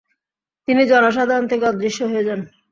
তিনি 0.67 0.81
জনসাধারণ 0.85 1.45
থেকে 1.47 1.63
অদৃশ্য 1.65 1.99
হয়ে 2.03 2.27
যান। 2.27 2.39